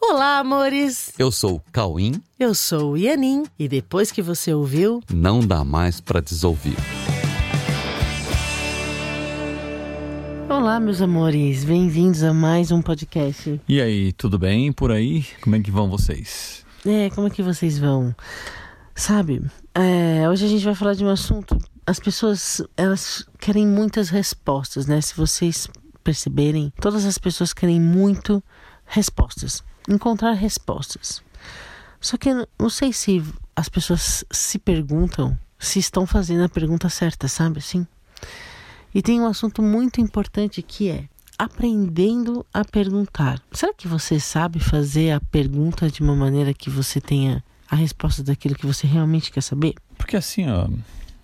Olá, 0.00 0.38
amores! 0.38 1.12
Eu 1.18 1.30
sou 1.32 1.56
o 1.56 1.62
Cauim. 1.72 2.22
Eu 2.38 2.54
sou 2.54 2.92
o 2.92 2.96
Ianin. 2.96 3.44
E 3.58 3.68
depois 3.68 4.10
que 4.12 4.22
você 4.22 4.52
ouviu, 4.54 5.02
Não 5.12 5.40
dá 5.40 5.64
mais 5.64 6.00
pra 6.00 6.20
desouvir. 6.20 6.76
Olá, 10.48 10.80
meus 10.80 11.02
amores! 11.02 11.64
Bem-vindos 11.64 12.22
a 12.22 12.32
mais 12.32 12.70
um 12.70 12.80
podcast. 12.80 13.60
E 13.68 13.80
aí, 13.80 14.12
tudo 14.12 14.38
bem 14.38 14.72
por 14.72 14.90
aí? 14.92 15.26
Como 15.42 15.56
é 15.56 15.60
que 15.60 15.70
vão 15.70 15.90
vocês? 15.90 16.64
É, 16.86 17.10
como 17.10 17.26
é 17.26 17.30
que 17.30 17.42
vocês 17.42 17.78
vão? 17.78 18.14
Sabe, 18.94 19.42
é, 19.74 20.28
hoje 20.28 20.44
a 20.44 20.48
gente 20.48 20.64
vai 20.64 20.74
falar 20.74 20.94
de 20.94 21.04
um 21.04 21.08
assunto. 21.08 21.58
As 21.86 21.98
pessoas, 22.00 22.62
elas 22.76 23.26
querem 23.38 23.66
muitas 23.66 24.08
respostas, 24.08 24.86
né? 24.86 25.00
Se 25.00 25.14
vocês 25.16 25.68
perceberem, 26.02 26.72
todas 26.80 27.04
as 27.04 27.18
pessoas 27.18 27.52
querem 27.52 27.80
muito 27.80 28.42
respostas. 28.88 29.62
Encontrar 29.88 30.32
respostas. 30.32 31.22
Só 32.00 32.16
que 32.16 32.30
não 32.58 32.70
sei 32.70 32.92
se 32.92 33.22
as 33.54 33.68
pessoas 33.68 34.24
se 34.30 34.58
perguntam 34.58 35.38
se 35.58 35.78
estão 35.78 36.06
fazendo 36.06 36.44
a 36.44 36.48
pergunta 36.48 36.88
certa, 36.88 37.26
sabe 37.26 37.58
assim? 37.58 37.86
E 38.94 39.02
tem 39.02 39.20
um 39.20 39.26
assunto 39.26 39.60
muito 39.60 40.00
importante 40.00 40.62
que 40.62 40.88
é 40.88 41.08
aprendendo 41.38 42.44
a 42.52 42.64
perguntar. 42.64 43.40
Será 43.52 43.72
que 43.72 43.86
você 43.86 44.18
sabe 44.18 44.58
fazer 44.58 45.12
a 45.12 45.20
pergunta 45.20 45.90
de 45.90 46.02
uma 46.02 46.16
maneira 46.16 46.52
que 46.52 46.68
você 46.68 47.00
tenha 47.00 47.44
a 47.70 47.76
resposta 47.76 48.24
daquilo 48.24 48.56
que 48.56 48.66
você 48.66 48.86
realmente 48.86 49.30
quer 49.30 49.42
saber? 49.42 49.74
Porque 49.96 50.16
assim, 50.16 50.48
ó, 50.48 50.68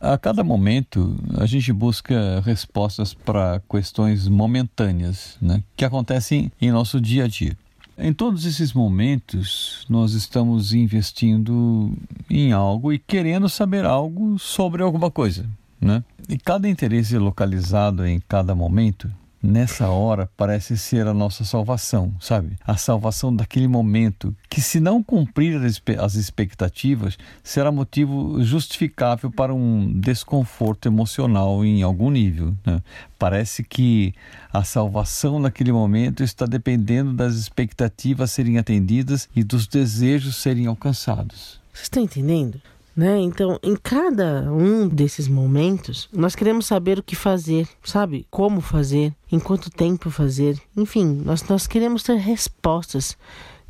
a 0.04 0.18
cada 0.18 0.44
momento 0.44 1.16
a 1.38 1.46
gente 1.46 1.72
busca 1.72 2.40
respostas 2.44 3.14
para 3.14 3.62
questões 3.70 4.28
momentâneas, 4.28 5.36
né, 5.40 5.62
que 5.76 5.84
acontecem 5.84 6.52
em 6.60 6.70
nosso 6.70 7.00
dia 7.00 7.24
a 7.24 7.28
dia. 7.28 7.56
Em 7.96 8.12
todos 8.12 8.44
esses 8.44 8.72
momentos, 8.72 9.86
nós 9.88 10.14
estamos 10.14 10.74
investindo 10.74 11.92
em 12.28 12.52
algo 12.52 12.92
e 12.92 12.98
querendo 12.98 13.48
saber 13.48 13.84
algo 13.84 14.36
sobre 14.36 14.82
alguma 14.82 15.12
coisa, 15.12 15.46
né? 15.80 16.02
E 16.28 16.36
cada 16.36 16.68
interesse 16.68 17.16
localizado 17.16 18.04
em 18.04 18.20
cada 18.28 18.52
momento 18.52 19.08
nessa 19.44 19.88
hora 19.88 20.28
parece 20.36 20.78
ser 20.78 21.06
a 21.06 21.12
nossa 21.12 21.44
salvação, 21.44 22.14
sabe? 22.18 22.56
A 22.66 22.76
salvação 22.76 23.34
daquele 23.34 23.68
momento 23.68 24.34
que, 24.48 24.60
se 24.60 24.80
não 24.80 25.02
cumprir 25.02 25.60
as 25.98 26.14
expectativas, 26.14 27.18
será 27.42 27.70
motivo 27.70 28.42
justificável 28.42 29.30
para 29.30 29.54
um 29.54 29.92
desconforto 30.00 30.88
emocional 30.88 31.64
em 31.64 31.82
algum 31.82 32.10
nível. 32.10 32.54
Né? 32.64 32.82
Parece 33.18 33.62
que 33.62 34.14
a 34.52 34.64
salvação 34.64 35.38
naquele 35.38 35.72
momento 35.72 36.24
está 36.24 36.46
dependendo 36.46 37.12
das 37.12 37.34
expectativas 37.34 38.30
serem 38.30 38.58
atendidas 38.58 39.28
e 39.36 39.44
dos 39.44 39.66
desejos 39.66 40.36
serem 40.36 40.66
alcançados. 40.66 41.60
Vocês 41.72 41.84
estão 41.84 42.02
entendendo? 42.02 42.60
Né? 42.96 43.18
Então, 43.18 43.58
em 43.62 43.74
cada 43.74 44.52
um 44.52 44.88
desses 44.88 45.26
momentos, 45.26 46.08
nós 46.12 46.36
queremos 46.36 46.66
saber 46.66 46.98
o 46.98 47.02
que 47.02 47.16
fazer, 47.16 47.68
sabe? 47.82 48.24
Como 48.30 48.60
fazer, 48.60 49.12
em 49.32 49.40
quanto 49.40 49.68
tempo 49.68 50.10
fazer. 50.10 50.60
Enfim, 50.76 51.22
nós, 51.24 51.42
nós 51.48 51.66
queremos 51.66 52.04
ter 52.04 52.16
respostas 52.16 53.16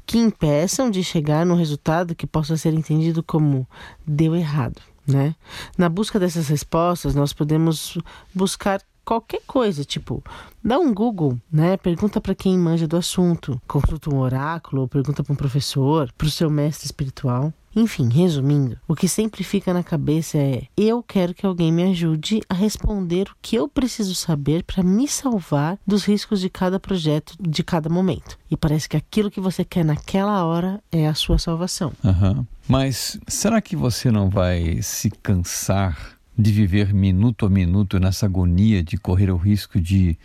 que 0.06 0.18
impeçam 0.18 0.90
de 0.90 1.02
chegar 1.02 1.46
num 1.46 1.54
resultado 1.54 2.14
que 2.14 2.26
possa 2.26 2.56
ser 2.56 2.74
entendido 2.74 3.22
como 3.22 3.66
deu 4.06 4.36
errado, 4.36 4.82
né? 5.06 5.34
Na 5.78 5.88
busca 5.88 6.20
dessas 6.20 6.48
respostas, 6.48 7.14
nós 7.14 7.32
podemos 7.32 7.96
buscar 8.34 8.82
qualquer 9.04 9.42
coisa, 9.46 9.84
tipo, 9.84 10.22
dá 10.62 10.78
um 10.78 10.92
Google, 10.92 11.38
né? 11.50 11.76
Pergunta 11.76 12.20
para 12.20 12.34
quem 12.34 12.58
manja 12.58 12.88
do 12.88 12.96
assunto, 12.96 13.60
consulta 13.66 14.12
um 14.12 14.18
oráculo, 14.18 14.82
ou 14.82 14.88
pergunta 14.88 15.22
para 15.22 15.32
um 15.32 15.36
professor, 15.36 16.12
para 16.16 16.26
o 16.26 16.30
seu 16.30 16.50
mestre 16.50 16.86
espiritual. 16.86 17.52
Enfim, 17.76 18.08
resumindo, 18.08 18.78
o 18.86 18.94
que 18.94 19.08
sempre 19.08 19.42
fica 19.42 19.74
na 19.74 19.82
cabeça 19.82 20.38
é: 20.38 20.62
eu 20.76 21.02
quero 21.02 21.34
que 21.34 21.44
alguém 21.44 21.72
me 21.72 21.82
ajude 21.82 22.40
a 22.48 22.54
responder 22.54 23.28
o 23.28 23.36
que 23.42 23.56
eu 23.56 23.68
preciso 23.68 24.14
saber 24.14 24.62
para 24.62 24.82
me 24.82 25.08
salvar 25.08 25.78
dos 25.86 26.04
riscos 26.04 26.40
de 26.40 26.48
cada 26.48 26.78
projeto, 26.78 27.34
de 27.40 27.64
cada 27.64 27.88
momento. 27.88 28.38
E 28.48 28.56
parece 28.56 28.88
que 28.88 28.96
aquilo 28.96 29.30
que 29.30 29.40
você 29.40 29.64
quer 29.64 29.84
naquela 29.84 30.44
hora 30.44 30.80
é 30.92 31.08
a 31.08 31.14
sua 31.14 31.38
salvação. 31.38 31.92
Uhum. 32.04 32.46
Mas 32.68 33.18
será 33.26 33.60
que 33.60 33.74
você 33.74 34.10
não 34.10 34.30
vai 34.30 34.80
se 34.80 35.10
cansar 35.10 36.13
de 36.36 36.52
viver 36.52 36.92
minuto 36.92 37.46
a 37.46 37.50
minuto 37.50 37.98
nessa 37.98 38.26
agonia 38.26 38.82
de 38.82 38.96
correr 38.96 39.30
o 39.30 39.36
risco 39.36 39.80
de 39.80 40.18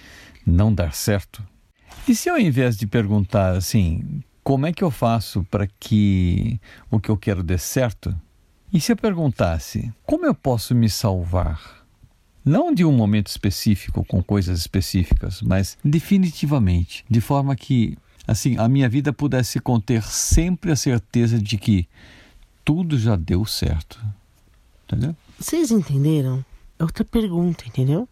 não 0.45 0.73
dar 0.73 0.93
certo? 0.93 1.43
E 2.07 2.15
se 2.15 2.29
ao 2.29 2.39
invés 2.39 2.75
de 2.77 2.87
perguntar 2.87 3.55
assim, 3.55 4.23
como 4.43 4.65
é 4.65 4.73
que 4.73 4.83
eu 4.83 4.89
faço 4.89 5.43
para 5.51 5.67
que 5.79 6.59
o 6.89 6.99
que 6.99 7.09
eu 7.09 7.17
quero 7.17 7.43
dê 7.43 7.57
certo? 7.57 8.15
E 8.73 8.79
se 8.79 8.91
eu 8.91 8.97
perguntasse, 8.97 9.93
como 10.05 10.25
eu 10.25 10.33
posso 10.33 10.75
me 10.75 10.89
salvar? 10.89 11.85
Não 12.43 12.73
de 12.73 12.85
um 12.85 12.91
momento 12.91 13.27
específico, 13.27 14.03
com 14.05 14.23
coisas 14.23 14.59
específicas, 14.59 15.41
mas 15.41 15.77
definitivamente, 15.83 17.05
de 17.09 17.21
forma 17.21 17.55
que, 17.55 17.97
assim, 18.25 18.57
a 18.57 18.67
minha 18.67 18.87
vida 18.87 19.11
pudesse 19.11 19.59
conter 19.59 20.01
sempre 20.03 20.71
a 20.71 20.75
certeza 20.75 21.39
de 21.39 21.57
que 21.57 21.87
tudo 22.63 22.97
já 22.97 23.15
deu 23.15 23.45
certo. 23.45 23.99
Entendeu? 24.85 25.15
Vocês 25.39 25.71
entenderam? 25.71 26.43
É 26.77 26.83
outra 26.83 27.05
pergunta, 27.05 27.63
entendeu? 27.65 28.07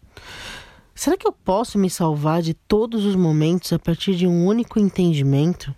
Será 0.96 1.18
que 1.18 1.28
eu 1.28 1.32
posso 1.32 1.78
me 1.78 1.90
salvar 1.90 2.42
de 2.42 2.54
todos 2.54 3.06
os 3.06 3.16
momentos 3.16 3.74
a 3.74 3.80
partir 3.80 4.16
de 4.16 4.26
um 4.26 4.46
único 4.46 4.80
entendimento? 4.80 5.76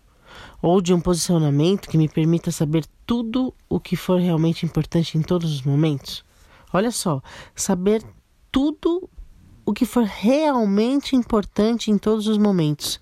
ou 0.62 0.82
de 0.82 0.94
um 0.94 1.00
posicionamento 1.00 1.88
que 1.88 1.98
me 1.98 2.10
permita 2.10 2.52
saber 2.52 2.86
tudo 3.06 3.54
o 3.68 3.80
que 3.80 3.96
for 3.96 4.20
realmente 4.20 4.66
importante 4.66 5.18
em 5.18 5.22
todos 5.22 5.54
os 5.54 5.62
momentos? 5.62 6.24
Olha 6.72 6.92
só, 6.92 7.22
saber 7.56 8.04
tudo 8.52 9.10
o 9.66 9.74
que 9.74 9.86
for 9.86 10.04
realmente 10.04 11.16
importante 11.16 11.92
em 11.92 11.98
todos 11.98 12.28
os 12.28 12.38
momentos, 12.38 13.00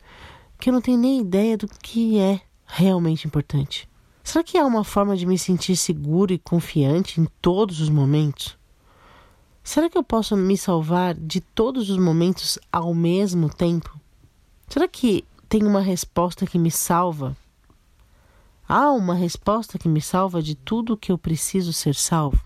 que 0.60 0.70
eu 0.70 0.74
não 0.74 0.82
tenho 0.82 0.98
nem 0.98 1.20
ideia 1.20 1.58
do 1.58 1.68
que 1.68 2.20
é 2.20 2.42
realmente 2.66 3.28
importante. 3.28 3.90
Será 4.28 4.44
que 4.44 4.58
há 4.58 4.66
uma 4.66 4.84
forma 4.84 5.16
de 5.16 5.26
me 5.26 5.40
sentir 5.40 5.78
seguro 5.78 6.34
e 6.34 6.38
confiante 6.38 7.22
em 7.22 7.26
todos 7.42 7.80
os 7.80 7.88
momentos? 7.88 8.58
Será 9.64 9.90
que 9.90 9.98
eu 9.98 10.04
posso 10.04 10.36
me 10.36 10.58
salvar 10.58 11.16
de 11.16 11.40
todos 11.40 11.90
os 11.90 11.98
momentos 11.98 12.60
ao 12.70 12.94
mesmo 12.94 13.50
tempo? 13.50 13.98
Será 14.68 14.86
que 14.86 15.24
tem 15.48 15.64
uma 15.64 15.80
resposta 15.80 16.46
que 16.46 16.60
me 16.60 16.70
salva 16.70 17.38
Há 18.68 18.92
uma 18.92 19.16
resposta 19.16 19.80
que 19.80 19.88
me 19.88 20.02
salva 20.02 20.42
de 20.42 20.56
tudo 20.56 20.98
que 20.98 21.10
eu 21.10 21.18
preciso 21.18 21.72
ser 21.72 21.96
salvo? 21.96 22.46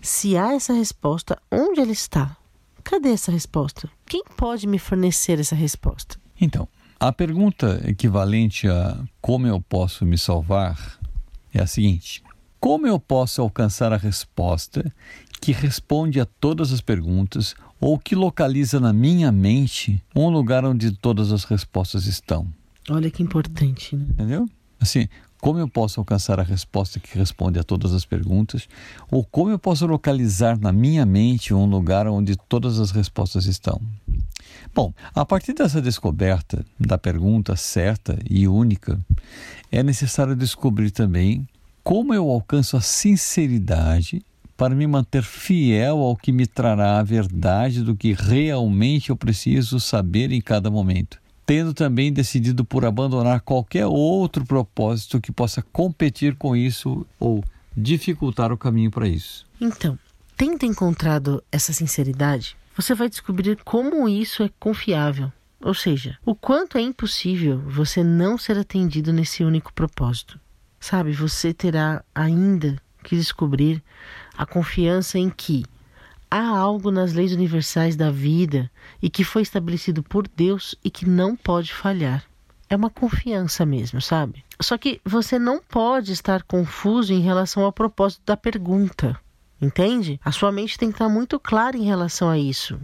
Se 0.00 0.38
há 0.38 0.54
essa 0.54 0.72
resposta, 0.72 1.38
onde 1.52 1.80
ela 1.80 1.92
está? 1.92 2.34
Cadê 2.82 3.10
essa 3.10 3.30
resposta? 3.30 3.90
Quem 4.06 4.24
pode 4.38 4.66
me 4.66 4.78
fornecer 4.78 5.38
essa 5.38 5.54
resposta? 5.54 6.18
Então, 6.40 6.66
a 7.08 7.12
pergunta 7.12 7.82
equivalente 7.86 8.66
a 8.66 8.98
como 9.20 9.46
eu 9.46 9.60
posso 9.60 10.06
me 10.06 10.16
salvar 10.16 10.98
é 11.52 11.60
a 11.60 11.66
seguinte: 11.66 12.22
como 12.58 12.86
eu 12.86 12.98
posso 12.98 13.42
alcançar 13.42 13.92
a 13.92 13.96
resposta 13.98 14.90
que 15.38 15.52
responde 15.52 16.18
a 16.18 16.24
todas 16.24 16.72
as 16.72 16.80
perguntas 16.80 17.54
ou 17.78 17.98
que 17.98 18.14
localiza 18.14 18.80
na 18.80 18.90
minha 18.90 19.30
mente 19.30 20.02
um 20.16 20.30
lugar 20.30 20.64
onde 20.64 20.92
todas 20.92 21.30
as 21.30 21.44
respostas 21.44 22.06
estão? 22.06 22.48
Olha 22.88 23.10
que 23.10 23.22
importante, 23.22 23.94
né? 23.94 24.06
Entendeu? 24.08 24.48
Assim, 24.80 25.06
como 25.44 25.58
eu 25.58 25.68
posso 25.68 26.00
alcançar 26.00 26.40
a 26.40 26.42
resposta 26.42 26.98
que 26.98 27.18
responde 27.18 27.58
a 27.58 27.62
todas 27.62 27.92
as 27.92 28.06
perguntas? 28.06 28.66
Ou 29.10 29.22
como 29.22 29.50
eu 29.50 29.58
posso 29.58 29.84
localizar 29.84 30.58
na 30.58 30.72
minha 30.72 31.04
mente 31.04 31.52
um 31.52 31.66
lugar 31.66 32.08
onde 32.08 32.34
todas 32.34 32.80
as 32.80 32.90
respostas 32.90 33.44
estão? 33.44 33.78
Bom, 34.74 34.94
a 35.14 35.22
partir 35.22 35.52
dessa 35.52 35.82
descoberta 35.82 36.64
da 36.80 36.96
pergunta 36.96 37.56
certa 37.56 38.18
e 38.26 38.48
única, 38.48 38.98
é 39.70 39.82
necessário 39.82 40.34
descobrir 40.34 40.90
também 40.90 41.46
como 41.82 42.14
eu 42.14 42.30
alcanço 42.30 42.78
a 42.78 42.80
sinceridade 42.80 44.24
para 44.56 44.74
me 44.74 44.86
manter 44.86 45.22
fiel 45.22 45.98
ao 45.98 46.16
que 46.16 46.32
me 46.32 46.46
trará 46.46 46.98
a 46.98 47.02
verdade 47.02 47.82
do 47.82 47.94
que 47.94 48.14
realmente 48.14 49.10
eu 49.10 49.16
preciso 49.16 49.78
saber 49.78 50.32
em 50.32 50.40
cada 50.40 50.70
momento 50.70 51.22
tendo 51.46 51.74
também 51.74 52.12
decidido 52.12 52.64
por 52.64 52.84
abandonar 52.84 53.40
qualquer 53.40 53.86
outro 53.86 54.44
propósito 54.44 55.20
que 55.20 55.32
possa 55.32 55.62
competir 55.62 56.36
com 56.36 56.56
isso 56.56 57.06
ou 57.18 57.44
dificultar 57.76 58.52
o 58.52 58.58
caminho 58.58 58.90
para 58.90 59.08
isso. 59.08 59.46
Então, 59.60 59.98
tendo 60.36 60.64
encontrado 60.64 61.42
essa 61.50 61.72
sinceridade, 61.72 62.56
você 62.76 62.94
vai 62.94 63.08
descobrir 63.08 63.58
como 63.64 64.08
isso 64.08 64.42
é 64.42 64.50
confiável. 64.58 65.32
Ou 65.60 65.74
seja, 65.74 66.18
o 66.24 66.34
quanto 66.34 66.76
é 66.76 66.80
impossível 66.82 67.58
você 67.66 68.04
não 68.04 68.36
ser 68.36 68.58
atendido 68.58 69.12
nesse 69.12 69.42
único 69.42 69.72
propósito. 69.72 70.38
Sabe, 70.78 71.12
você 71.12 71.54
terá 71.54 72.04
ainda 72.14 72.76
que 73.02 73.16
descobrir 73.16 73.82
a 74.36 74.44
confiança 74.44 75.18
em 75.18 75.30
que 75.30 75.64
há 76.34 76.48
algo 76.48 76.90
nas 76.90 77.12
leis 77.12 77.32
universais 77.32 77.94
da 77.94 78.10
vida 78.10 78.68
e 79.00 79.08
que 79.08 79.22
foi 79.22 79.42
estabelecido 79.42 80.02
por 80.02 80.26
Deus 80.26 80.74
e 80.82 80.90
que 80.90 81.08
não 81.08 81.36
pode 81.36 81.72
falhar. 81.72 82.24
é 82.68 82.74
uma 82.74 82.90
confiança 82.90 83.64
mesmo, 83.64 84.00
sabe? 84.00 84.44
Só 84.60 84.76
que 84.76 85.00
você 85.04 85.38
não 85.38 85.60
pode 85.60 86.10
estar 86.10 86.42
confuso 86.42 87.12
em 87.12 87.20
relação 87.20 87.62
ao 87.62 87.72
propósito 87.72 88.22
da 88.26 88.36
pergunta, 88.36 89.16
entende? 89.60 90.18
A 90.24 90.32
sua 90.32 90.50
mente 90.50 90.76
tem 90.76 90.88
que 90.88 90.94
estar 90.94 91.08
muito 91.08 91.38
clara 91.38 91.76
em 91.76 91.84
relação 91.84 92.28
a 92.28 92.36
isso. 92.36 92.80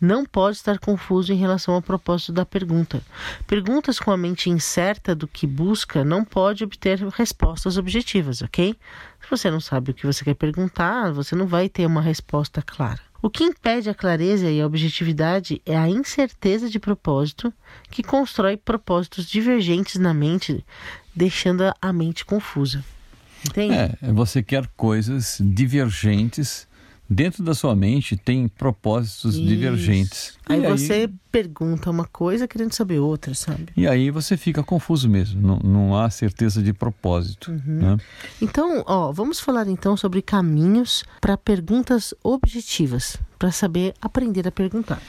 Não 0.00 0.24
pode 0.24 0.56
estar 0.56 0.78
confuso 0.78 1.32
em 1.32 1.36
relação 1.36 1.74
ao 1.74 1.82
propósito 1.82 2.32
da 2.32 2.46
pergunta. 2.46 3.02
Perguntas 3.46 3.98
com 3.98 4.12
a 4.12 4.16
mente 4.16 4.48
incerta 4.48 5.14
do 5.14 5.26
que 5.26 5.46
busca 5.46 6.04
não 6.04 6.24
pode 6.24 6.62
obter 6.62 7.00
respostas 7.08 7.76
objetivas, 7.76 8.40
ok? 8.40 8.76
Se 9.20 9.30
você 9.30 9.50
não 9.50 9.60
sabe 9.60 9.90
o 9.90 9.94
que 9.94 10.06
você 10.06 10.24
quer 10.24 10.34
perguntar, 10.34 11.12
você 11.12 11.34
não 11.34 11.46
vai 11.46 11.68
ter 11.68 11.86
uma 11.86 12.00
resposta 12.00 12.62
clara. 12.62 13.00
O 13.20 13.28
que 13.28 13.42
impede 13.42 13.90
a 13.90 13.94
clareza 13.94 14.48
e 14.48 14.60
a 14.60 14.66
objetividade 14.66 15.60
é 15.66 15.76
a 15.76 15.88
incerteza 15.88 16.70
de 16.70 16.78
propósito, 16.78 17.52
que 17.90 18.02
constrói 18.02 18.56
propósitos 18.56 19.26
divergentes 19.26 19.96
na 19.96 20.14
mente, 20.14 20.64
deixando 21.14 21.64
a 21.82 21.92
mente 21.92 22.24
confusa. 22.24 22.84
Entende? 23.44 23.74
É, 23.74 24.12
você 24.12 24.40
quer 24.40 24.68
coisas 24.76 25.38
divergentes 25.40 26.67
dentro 27.08 27.42
da 27.42 27.54
sua 27.54 27.74
mente 27.74 28.16
tem 28.16 28.46
propósitos 28.48 29.34
Isso. 29.34 29.46
divergentes. 29.46 30.38
Aí, 30.46 30.64
aí, 30.64 30.70
você 30.70 31.10
pergunta 31.32 31.90
uma 31.90 32.04
coisa 32.04 32.46
querendo 32.46 32.72
saber 32.72 32.98
outra, 32.98 33.34
sabe? 33.34 33.68
E 33.76 33.86
aí 33.86 34.10
você 34.10 34.36
fica 34.36 34.62
confuso 34.62 35.08
mesmo, 35.08 35.40
não, 35.40 35.58
não 35.58 35.96
há 35.96 36.10
certeza 36.10 36.62
de 36.62 36.72
propósito. 36.72 37.50
Uhum. 37.50 37.78
Né? 37.78 37.96
Então, 38.42 38.82
ó, 38.86 39.10
vamos 39.12 39.40
falar 39.40 39.68
então 39.68 39.96
sobre 39.96 40.20
caminhos 40.20 41.04
para 41.20 41.36
perguntas 41.36 42.12
objetivas, 42.22 43.16
para 43.38 43.50
saber 43.50 43.94
aprender 44.00 44.46
a 44.46 44.52
perguntar. 44.52 45.00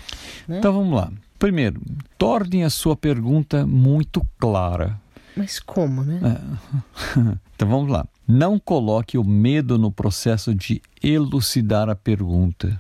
Né? 0.48 0.60
Então 0.60 0.74
vamos 0.74 0.94
lá. 0.94 1.12
Primeiro, 1.38 1.81
torne 2.18 2.63
a 2.63 2.69
sua 2.69 2.95
pergunta 2.95 3.66
muito 3.66 4.25
clara. 4.38 5.00
Mas 5.36 5.60
como, 5.60 6.04
né? 6.04 6.19
É. 6.24 7.40
Então 7.60 7.68
vamos 7.68 7.92
lá. 7.92 8.07
Não 8.31 8.60
coloque 8.60 9.18
o 9.18 9.24
medo 9.24 9.76
no 9.80 9.92
processo 9.92 10.54
de 10.54 10.84
elucidar 11.02 11.90
a 11.90 11.96
pergunta, 11.96 12.80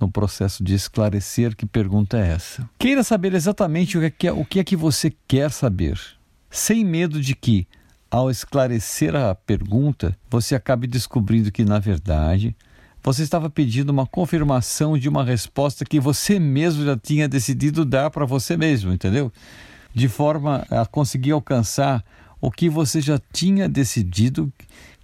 no 0.00 0.10
processo 0.10 0.64
de 0.64 0.74
esclarecer 0.74 1.54
que 1.54 1.64
pergunta 1.64 2.18
é 2.18 2.30
essa. 2.30 2.68
Queira 2.76 3.04
saber 3.04 3.32
exatamente 3.32 3.96
o 3.96 4.10
que 4.10 4.26
é, 4.26 4.32
o 4.32 4.44
que, 4.44 4.58
é 4.58 4.64
que 4.64 4.74
você 4.74 5.14
quer 5.28 5.52
saber, 5.52 6.00
sem 6.50 6.84
medo 6.84 7.20
de 7.20 7.36
que, 7.36 7.68
ao 8.10 8.28
esclarecer 8.28 9.14
a 9.14 9.36
pergunta, 9.36 10.18
você 10.28 10.56
acabe 10.56 10.88
descobrindo 10.88 11.52
que, 11.52 11.64
na 11.64 11.78
verdade, 11.78 12.56
você 13.00 13.22
estava 13.22 13.48
pedindo 13.48 13.90
uma 13.90 14.04
confirmação 14.04 14.98
de 14.98 15.08
uma 15.08 15.22
resposta 15.22 15.84
que 15.84 16.00
você 16.00 16.40
mesmo 16.40 16.84
já 16.84 16.96
tinha 16.96 17.28
decidido 17.28 17.84
dar 17.84 18.10
para 18.10 18.26
você 18.26 18.56
mesmo, 18.56 18.92
entendeu? 18.92 19.32
De 19.94 20.08
forma 20.08 20.66
a 20.68 20.84
conseguir 20.84 21.30
alcançar 21.30 22.04
o 22.40 22.50
que 22.50 22.68
você 22.68 23.00
já 23.00 23.20
tinha 23.32 23.68
decidido 23.68 24.52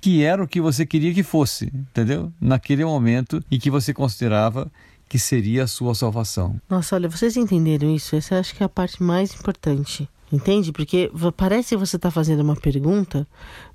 que 0.01 0.23
era 0.23 0.43
o 0.43 0.47
que 0.47 0.61
você 0.61 0.85
queria 0.85 1.15
que 1.15 1.23
fosse, 1.23 1.73
entendeu? 1.75 2.31
Naquele 2.41 2.85
momento 2.85 3.43
em 3.51 3.59
que 3.59 3.71
você 3.71 3.95
considerava 3.95 4.71
que 5.09 5.19
seria 5.19 5.65
a 5.65 5.67
sua 5.67 5.95
salvação. 5.95 6.61
Nossa, 6.69 6.97
olha, 6.97 7.09
vocês 7.09 7.37
entenderam 7.37 7.95
isso? 7.95 8.15
Essa 8.17 8.39
acho 8.39 8.55
que 8.55 8.63
é 8.63 8.67
a 8.67 8.69
parte 8.69 9.03
mais 9.03 9.35
importante. 9.35 10.09
Entende? 10.33 10.73
Porque 10.73 11.11
parece 11.37 11.71
que 11.71 11.77
você 11.77 11.97
está 11.97 12.11
fazendo 12.11 12.41
uma 12.41 12.57
pergunta, 12.57 13.27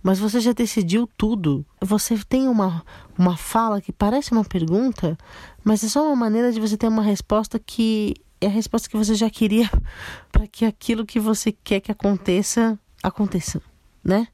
mas 0.03 0.19
você 0.19 0.39
já 0.39 0.51
decidiu 0.51 1.09
tudo. 1.17 1.65
Você 1.81 2.19
tem 2.27 2.47
uma, 2.47 2.83
uma 3.17 3.37
fala 3.37 3.79
que 3.79 3.93
parece 3.93 4.31
uma 4.31 4.43
pergunta, 4.43 5.17
mas 5.63 5.83
é 5.83 5.87
só 5.87 6.05
uma 6.05 6.15
maneira 6.15 6.51
de 6.51 6.59
você 6.59 6.75
ter 6.75 6.87
uma 6.87 7.01
resposta 7.01 7.57
que 7.57 8.15
é 8.41 8.47
a 8.47 8.49
resposta 8.49 8.89
que 8.89 8.97
você 8.97 9.15
já 9.15 9.29
queria 9.29 9.69
para 10.31 10.47
que 10.47 10.65
aquilo 10.65 11.05
que 11.05 11.19
você 11.19 11.51
quer 11.51 11.79
que 11.79 11.91
aconteça 11.91 12.77
aconteça, 13.03 13.61
né? 14.03 14.27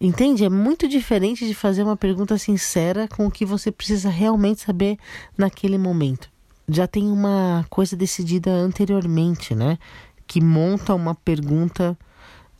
Entende? 0.00 0.44
É 0.44 0.50
muito 0.50 0.86
diferente 0.86 1.46
de 1.46 1.54
fazer 1.54 1.82
uma 1.82 1.96
pergunta 1.96 2.36
sincera 2.36 3.08
com 3.08 3.26
o 3.26 3.30
que 3.30 3.46
você 3.46 3.72
precisa 3.72 4.10
realmente 4.10 4.60
saber 4.60 4.98
naquele 5.36 5.78
momento. 5.78 6.28
Já 6.68 6.86
tem 6.86 7.10
uma 7.10 7.64
coisa 7.70 7.96
decidida 7.96 8.50
anteriormente, 8.50 9.54
né? 9.54 9.78
Que 10.26 10.40
monta 10.40 10.94
uma 10.94 11.14
pergunta 11.14 11.96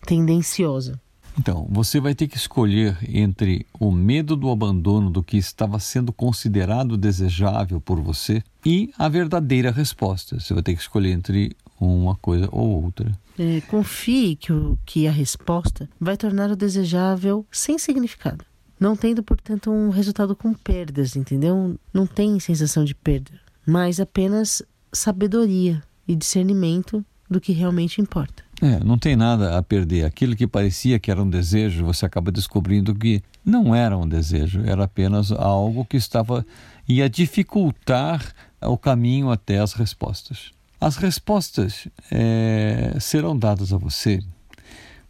tendenciosa. 0.06 0.99
Então, 1.38 1.66
você 1.69 2.00
vai 2.00 2.14
ter 2.14 2.28
que 2.28 2.37
escolher 2.37 2.96
entre 3.06 3.66
o 3.78 3.92
medo 3.92 4.34
do 4.34 4.50
abandono 4.50 5.10
do 5.10 5.22
que 5.22 5.37
estava 5.37 5.78
sendo 5.78 6.12
considerado 6.12 6.96
desejável 6.96 7.78
por 7.78 8.00
você 8.00 8.42
e 8.64 8.90
a 8.96 9.06
verdadeira 9.08 9.70
resposta. 9.70 10.40
Você 10.40 10.54
vai 10.54 10.62
ter 10.62 10.75
que 10.75 10.81
escolher 10.81 11.10
entre 11.10 11.54
uma 11.81 12.14
coisa 12.17 12.49
ou 12.50 12.84
outra. 12.84 13.11
É, 13.38 13.61
confie 13.62 14.37
que, 14.37 14.52
o, 14.52 14.78
que 14.84 15.06
a 15.06 15.11
resposta 15.11 15.88
vai 16.00 16.17
tornar 16.17 16.50
o 16.50 16.56
desejável 16.56 17.46
sem 17.50 17.78
significado, 17.78 18.44
não 18.81 18.96
tendo, 18.96 19.23
portanto, 19.23 19.70
um 19.70 19.90
resultado 19.90 20.34
com 20.34 20.52
perdas, 20.55 21.17
entendeu? 21.17 21.78
Não 21.93 22.06
tem 22.06 22.40
sensação 22.40 22.84
de 22.84 22.94
perda, 22.94 23.32
mas 23.67 24.00
apenas 24.00 24.62
sabedoria 24.93 25.82
e 26.08 26.14
discernimento 26.14 27.05
do 27.28 27.40
que 27.40 27.52
realmente 27.52 28.00
importa. 28.00 28.44
É, 28.62 28.82
não 28.82 28.96
tem 28.96 29.17
nada 29.17 29.58
a 29.58 29.62
perder. 29.62 30.05
Aquilo 30.05 30.34
que 30.34 30.46
parecia 30.46 30.99
que 30.99 31.11
era 31.11 31.23
um 31.23 31.28
desejo, 31.28 31.84
você 31.84 32.06
acaba 32.06 32.32
descobrindo 32.32 32.94
que 32.94 33.23
não 33.44 33.75
era 33.75 33.99
um 33.99 34.08
desejo, 34.08 34.62
era 34.64 34.84
apenas 34.84 35.31
algo 35.31 35.84
que 35.84 35.96
estava 35.96 36.46
ia 36.88 37.11
dificultar 37.11 38.32
o 38.62 38.78
caminho 38.78 39.31
até 39.31 39.58
as 39.58 39.73
respostas. 39.73 40.52
As 40.81 40.96
respostas 40.96 41.88
é, 42.11 42.96
serão 43.00 43.37
dadas 43.37 43.73
a 43.73 43.78
você 43.78 44.20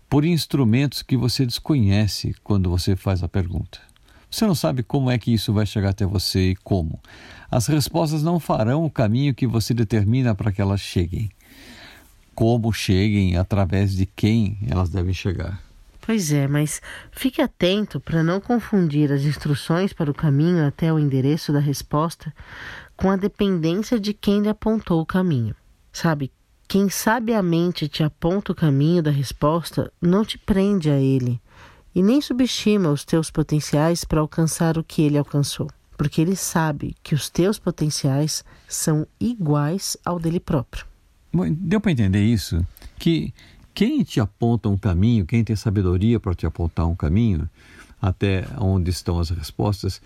por 0.08 0.24
instrumentos 0.24 1.02
que 1.02 1.16
você 1.16 1.44
desconhece 1.44 2.34
quando 2.44 2.70
você 2.70 2.94
faz 2.94 3.22
a 3.22 3.28
pergunta. 3.28 3.80
Você 4.30 4.46
não 4.46 4.54
sabe 4.54 4.82
como 4.82 5.10
é 5.10 5.18
que 5.18 5.32
isso 5.32 5.52
vai 5.52 5.66
chegar 5.66 5.90
até 5.90 6.06
você 6.06 6.50
e 6.50 6.56
como. 6.56 7.00
As 7.50 7.66
respostas 7.66 8.22
não 8.22 8.38
farão 8.38 8.84
o 8.84 8.90
caminho 8.90 9.34
que 9.34 9.46
você 9.46 9.74
determina 9.74 10.34
para 10.34 10.52
que 10.52 10.60
elas 10.60 10.80
cheguem. 10.80 11.30
Como 12.34 12.72
cheguem, 12.72 13.36
através 13.36 13.96
de 13.96 14.06
quem 14.06 14.58
elas 14.68 14.90
devem 14.90 15.14
chegar. 15.14 15.60
Pois 16.02 16.32
é, 16.32 16.46
mas 16.46 16.80
fique 17.10 17.42
atento 17.42 17.98
para 17.98 18.22
não 18.22 18.40
confundir 18.40 19.10
as 19.10 19.22
instruções 19.22 19.92
para 19.92 20.10
o 20.10 20.14
caminho 20.14 20.64
até 20.64 20.92
o 20.92 21.00
endereço 21.00 21.52
da 21.52 21.58
resposta 21.58 22.32
com 22.96 23.10
a 23.10 23.16
dependência 23.16 24.00
de 24.00 24.14
quem 24.14 24.40
lhe 24.40 24.48
apontou 24.48 25.00
o 25.00 25.06
caminho. 25.06 25.54
Sabe, 25.92 26.32
quem 26.68 26.88
sabiamente 26.88 27.88
te 27.88 28.02
aponta 28.02 28.52
o 28.52 28.54
caminho 28.54 29.02
da 29.02 29.10
resposta 29.10 29.92
não 30.00 30.24
te 30.24 30.36
prende 30.38 30.90
a 30.90 30.98
ele 30.98 31.40
e 31.94 32.02
nem 32.02 32.20
subestima 32.20 32.90
os 32.90 33.04
teus 33.04 33.30
potenciais 33.30 34.04
para 34.04 34.20
alcançar 34.20 34.76
o 34.76 34.84
que 34.84 35.02
ele 35.02 35.16
alcançou, 35.16 35.70
porque 35.96 36.20
ele 36.20 36.36
sabe 36.36 36.94
que 37.02 37.14
os 37.14 37.30
teus 37.30 37.58
potenciais 37.58 38.44
são 38.68 39.06
iguais 39.20 39.96
ao 40.04 40.18
dele 40.18 40.40
próprio. 40.40 40.84
Bom, 41.32 41.46
deu 41.50 41.80
para 41.80 41.92
entender 41.92 42.22
isso? 42.22 42.66
Que 42.98 43.32
quem 43.72 44.02
te 44.02 44.20
aponta 44.20 44.68
um 44.68 44.76
caminho, 44.76 45.24
quem 45.24 45.44
tem 45.44 45.54
sabedoria 45.54 46.18
para 46.18 46.34
te 46.34 46.46
apontar 46.46 46.86
um 46.86 46.94
caminho 46.94 47.48
até 48.00 48.46
onde 48.58 48.90
estão 48.90 49.18
as 49.18 49.30
respostas, 49.30 50.00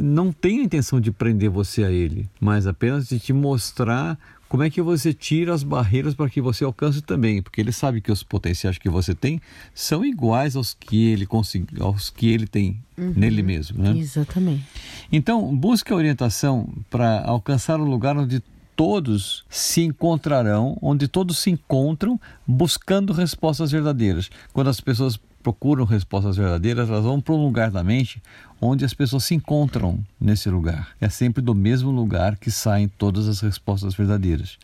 não 0.00 0.32
tem 0.32 0.60
a 0.60 0.62
intenção 0.62 1.00
de 1.00 1.10
prender 1.10 1.50
você 1.50 1.84
a 1.84 1.90
ele, 1.90 2.28
mas 2.40 2.66
apenas 2.66 3.08
de 3.08 3.18
te 3.18 3.32
mostrar 3.32 4.18
como 4.48 4.62
é 4.62 4.70
que 4.70 4.80
você 4.80 5.12
tira 5.12 5.52
as 5.52 5.62
barreiras 5.62 6.14
para 6.14 6.30
que 6.30 6.40
você 6.40 6.64
alcance 6.64 7.02
também, 7.02 7.42
porque 7.42 7.60
ele 7.60 7.70
sabe 7.70 8.00
que 8.00 8.10
os 8.10 8.22
potenciais 8.22 8.78
que 8.78 8.88
você 8.88 9.14
tem 9.14 9.40
são 9.74 10.04
iguais 10.04 10.56
aos 10.56 10.72
que 10.72 11.10
ele 11.10 11.26
consegui, 11.26 11.80
aos 11.82 12.08
que 12.08 12.30
ele 12.30 12.46
tem 12.46 12.80
uhum, 12.96 13.12
nele 13.14 13.42
mesmo, 13.42 13.82
né? 13.82 13.96
Exatamente. 13.96 14.64
Então, 15.12 15.54
busque 15.54 15.92
a 15.92 15.96
orientação 15.96 16.68
para 16.88 17.22
alcançar 17.24 17.78
o 17.78 17.84
lugar 17.84 18.16
onde 18.16 18.42
todos 18.74 19.44
se 19.50 19.82
encontrarão, 19.82 20.78
onde 20.80 21.08
todos 21.08 21.38
se 21.38 21.50
encontram 21.50 22.18
buscando 22.46 23.12
respostas 23.12 23.70
verdadeiras. 23.70 24.30
Quando 24.52 24.68
as 24.68 24.80
pessoas 24.80 25.20
procuram 25.42 25.84
respostas 25.84 26.36
verdadeiras, 26.36 26.88
elas 26.88 27.04
vão 27.04 27.20
para 27.20 27.34
um 27.34 27.44
lugar 27.44 27.70
da 27.70 27.82
mente 27.84 28.22
onde 28.60 28.84
as 28.84 28.92
pessoas 28.92 29.24
se 29.24 29.34
encontram 29.34 30.04
nesse 30.20 30.50
lugar. 30.50 30.88
É 31.00 31.08
sempre 31.08 31.42
do 31.42 31.54
mesmo 31.54 31.90
lugar 31.90 32.36
que 32.36 32.50
saem 32.50 32.88
todas 32.88 33.28
as 33.28 33.40
respostas 33.40 33.94
verdadeiras. 33.94 34.58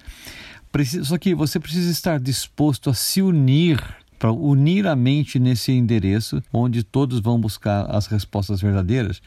Só 1.04 1.16
que 1.16 1.34
você 1.34 1.60
precisa 1.60 1.90
estar 1.90 2.18
disposto 2.18 2.90
a 2.90 2.94
se 2.94 3.22
unir 3.22 3.80
para 4.18 4.32
unir 4.32 4.86
a 4.86 4.96
mente 4.96 5.38
nesse 5.38 5.70
endereço 5.70 6.42
onde 6.52 6.82
todos 6.82 7.20
vão 7.20 7.38
buscar 7.38 7.84
as 7.90 8.06
respostas 8.06 8.60
verdadeiras, 8.60 9.20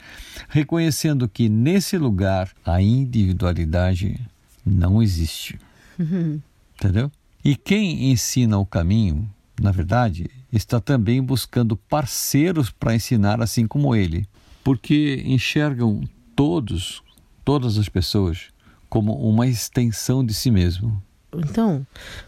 reconhecendo 0.50 1.30
que 1.30 1.48
nesse 1.48 1.98
lugar 1.98 2.50
a 2.66 2.82
individualidade 2.82 4.20
não 4.66 5.02
existe. 5.02 5.60
Uhum. 6.00 6.42
Entendeu? 6.76 7.12
E 7.44 7.56
quem 7.56 8.12
ensina 8.12 8.58
o 8.58 8.66
caminho, 8.66 9.30
na 9.62 9.72
verdade, 9.72 10.30
está 10.52 10.80
também 10.80 11.22
buscando 11.22 11.76
parceiros 11.76 12.70
para 12.70 12.96
ensinar 12.96 13.42
assim 13.42 13.68
como 13.68 13.96
ele, 13.96 14.28
porque 14.64 15.24
enxergam 15.26 16.02
todos, 16.36 17.02
todas 17.44 17.78
as 17.78 17.90
pessoas, 17.90 18.48
como 18.90 19.14
uma 19.14 19.48
extensão 19.48 20.26
de 20.26 20.34
si 20.34 20.52
mesmo. 20.52 21.02
Então, 21.34 21.86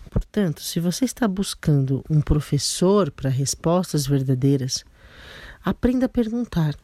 Portanto, 0.10 0.62
se 0.62 0.80
você 0.80 1.06
está 1.06 1.28
buscando 1.28 2.04
um 2.10 2.20
professor 2.20 3.12
para 3.12 3.30
respostas 3.30 4.08
verdadeiras, 4.08 4.84
aprenda 5.64 6.08
a 6.08 6.10
perguntar. 6.10 6.76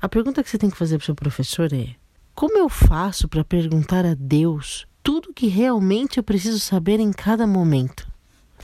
A 0.00 0.08
pergunta 0.08 0.42
que 0.42 0.50
você 0.50 0.58
tem 0.58 0.68
que 0.68 0.76
fazer 0.76 0.98
para 0.98 1.04
o 1.04 1.06
seu 1.06 1.14
professor 1.14 1.72
é: 1.72 1.94
como 2.34 2.58
eu 2.58 2.68
faço 2.68 3.26
para 3.26 3.42
perguntar 3.42 4.04
a 4.04 4.14
Deus 4.14 4.86
tudo 5.02 5.32
que 5.32 5.46
realmente 5.46 6.18
eu 6.18 6.22
preciso 6.22 6.60
saber 6.60 7.00
em 7.00 7.10
cada 7.10 7.46
momento? 7.46 8.06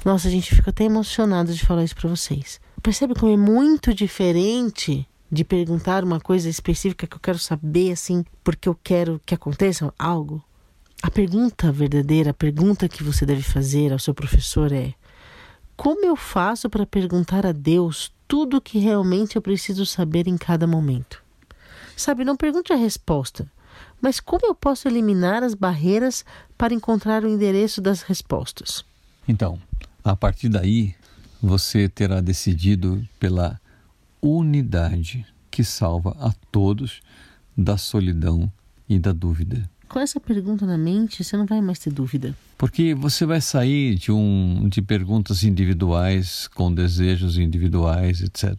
Nossa, 0.04 0.28
a 0.28 0.30
gente 0.30 0.54
fica 0.54 0.70
até 0.70 0.84
emocionado 0.84 1.52
de 1.52 1.64
falar 1.64 1.84
isso 1.84 1.94
para 1.94 2.08
vocês. 2.08 2.60
Percebe 2.82 3.14
como 3.14 3.32
é 3.32 3.36
muito 3.36 3.92
diferente 3.92 5.06
de 5.30 5.44
perguntar 5.44 6.02
uma 6.02 6.18
coisa 6.18 6.48
específica 6.48 7.06
que 7.06 7.14
eu 7.16 7.20
quero 7.20 7.38
saber, 7.38 7.92
assim, 7.92 8.24
porque 8.42 8.68
eu 8.68 8.74
quero 8.82 9.20
que 9.24 9.34
aconteça 9.34 9.92
algo? 9.98 10.42
A 11.02 11.10
pergunta 11.10 11.70
verdadeira, 11.70 12.30
a 12.30 12.34
pergunta 12.34 12.88
que 12.88 13.02
você 13.02 13.26
deve 13.26 13.42
fazer 13.42 13.92
ao 13.92 13.98
seu 13.98 14.14
professor 14.14 14.72
é: 14.72 14.94
como 15.76 16.04
eu 16.04 16.16
faço 16.16 16.68
para 16.68 16.86
perguntar 16.86 17.46
a 17.46 17.52
Deus 17.52 18.12
tudo 18.26 18.56
o 18.56 18.60
que 18.60 18.78
realmente 18.78 19.36
eu 19.36 19.42
preciso 19.42 19.84
saber 19.84 20.26
em 20.26 20.36
cada 20.36 20.66
momento? 20.66 21.22
Sabe, 21.96 22.24
não 22.24 22.36
pergunte 22.36 22.72
a 22.72 22.76
resposta, 22.76 23.50
mas 24.00 24.20
como 24.20 24.46
eu 24.46 24.54
posso 24.54 24.88
eliminar 24.88 25.42
as 25.42 25.54
barreiras 25.54 26.24
para 26.56 26.72
encontrar 26.74 27.24
o 27.24 27.28
endereço 27.28 27.80
das 27.80 28.02
respostas? 28.02 28.84
Então, 29.28 29.60
a 30.04 30.16
partir 30.16 30.48
daí, 30.48 30.94
você 31.42 31.88
terá 31.88 32.20
decidido 32.20 33.06
pela 33.18 33.60
unidade 34.20 35.26
que 35.50 35.64
salva 35.64 36.16
a 36.20 36.32
todos 36.52 37.00
da 37.56 37.76
solidão 37.76 38.50
e 38.88 38.98
da 38.98 39.12
dúvida. 39.12 39.68
Com 39.88 39.98
essa 39.98 40.20
pergunta 40.20 40.64
na 40.64 40.78
mente, 40.78 41.24
você 41.24 41.36
não 41.36 41.46
vai 41.46 41.60
mais 41.60 41.78
ter 41.80 41.92
dúvida. 41.92 42.34
Porque 42.56 42.94
você 42.94 43.26
vai 43.26 43.40
sair 43.40 43.96
de 43.96 44.12
um 44.12 44.68
de 44.68 44.80
perguntas 44.80 45.42
individuais 45.42 46.46
com 46.54 46.72
desejos 46.72 47.36
individuais, 47.38 48.20
etc. 48.20 48.54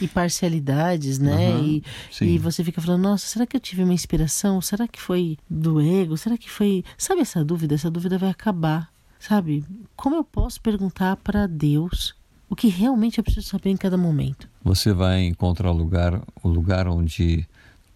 E 0.00 0.08
parcialidades, 0.08 1.18
né? 1.18 1.54
Uhum, 1.54 1.82
e, 2.20 2.24
e 2.24 2.38
você 2.38 2.62
fica 2.62 2.82
falando, 2.82 3.02
nossa, 3.02 3.26
será 3.26 3.46
que 3.46 3.56
eu 3.56 3.60
tive 3.60 3.82
uma 3.82 3.94
inspiração? 3.94 4.60
Será 4.60 4.86
que 4.86 5.00
foi 5.00 5.38
do 5.48 5.80
ego? 5.80 6.18
Será 6.18 6.36
que 6.36 6.50
foi. 6.50 6.84
Sabe 6.98 7.22
essa 7.22 7.42
dúvida? 7.44 7.74
Essa 7.74 7.90
dúvida 7.90 8.18
vai 8.18 8.28
acabar. 8.28 8.92
Sabe? 9.22 9.64
Como 9.94 10.16
eu 10.16 10.24
posso 10.24 10.60
perguntar 10.60 11.16
para 11.16 11.46
Deus 11.46 12.12
o 12.50 12.56
que 12.56 12.66
realmente 12.66 13.18
eu 13.18 13.24
preciso 13.24 13.46
saber 13.46 13.70
em 13.70 13.76
cada 13.76 13.96
momento? 13.96 14.48
Você 14.64 14.92
vai 14.92 15.22
encontrar 15.24 15.70
o 15.70 15.74
lugar, 15.74 16.20
o 16.42 16.48
lugar 16.48 16.88
onde 16.88 17.46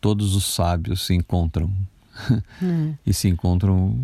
todos 0.01 0.37
os 0.37 0.45
sábios 0.45 1.05
se 1.05 1.15
encontram 1.15 1.73
é. 2.63 2.95
e 3.05 3.13
se 3.13 3.29
encontram 3.29 3.99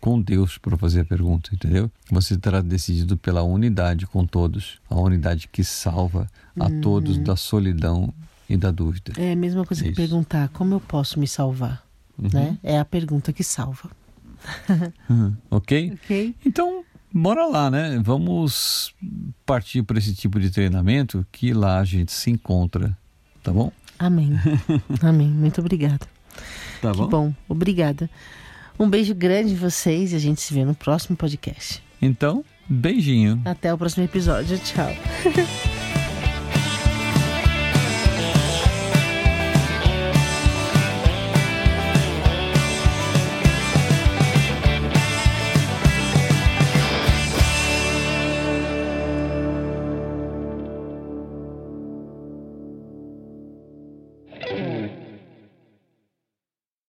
com 0.00 0.20
Deus 0.20 0.58
para 0.58 0.76
fazer 0.76 1.00
a 1.00 1.04
pergunta, 1.06 1.48
entendeu? 1.54 1.90
Você 2.10 2.36
terá 2.36 2.60
decidido 2.60 3.16
pela 3.16 3.42
unidade 3.42 4.06
com 4.06 4.26
todos, 4.26 4.78
a 4.90 4.96
unidade 4.96 5.48
que 5.48 5.64
salva 5.64 6.28
a 6.60 6.66
uhum. 6.66 6.80
todos 6.82 7.16
da 7.16 7.36
solidão 7.36 8.12
e 8.50 8.56
da 8.56 8.70
dúvida. 8.70 9.12
É 9.16 9.32
a 9.32 9.36
mesma 9.36 9.64
coisa 9.64 9.82
é 9.82 9.88
que 9.88 9.94
perguntar 9.94 10.50
como 10.50 10.74
eu 10.74 10.80
posso 10.80 11.18
me 11.18 11.26
salvar, 11.26 11.82
uhum. 12.18 12.28
né? 12.32 12.58
É 12.62 12.78
a 12.78 12.84
pergunta 12.84 13.32
que 13.32 13.42
salva. 13.42 13.90
Uhum. 15.08 15.36
ok? 15.50 15.92
Ok. 15.94 16.34
Então, 16.44 16.84
bora 17.12 17.46
lá, 17.46 17.70
né? 17.70 18.00
Vamos 18.02 18.94
partir 19.44 19.82
para 19.82 19.98
esse 19.98 20.14
tipo 20.14 20.38
de 20.38 20.50
treinamento 20.50 21.26
que 21.32 21.52
lá 21.52 21.78
a 21.78 21.84
gente 21.84 22.12
se 22.12 22.30
encontra, 22.30 22.96
tá 23.42 23.52
bom? 23.52 23.72
Amém. 23.98 24.32
Amém. 25.02 25.28
Muito 25.28 25.60
obrigada. 25.60 26.06
Tá 26.82 26.92
que 26.92 26.98
bom? 26.98 27.08
bom. 27.08 27.34
Obrigada. 27.48 28.10
Um 28.78 28.88
beijo 28.88 29.14
grande 29.14 29.52
em 29.52 29.56
vocês 29.56 30.12
e 30.12 30.16
a 30.16 30.18
gente 30.18 30.40
se 30.40 30.52
vê 30.52 30.64
no 30.64 30.74
próximo 30.74 31.16
podcast. 31.16 31.82
Então, 32.00 32.44
beijinho. 32.68 33.40
Até 33.44 33.72
o 33.72 33.78
próximo 33.78 34.04
episódio. 34.04 34.58
Tchau. 34.58 34.90